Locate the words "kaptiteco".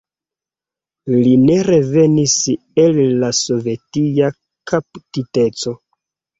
4.75-5.79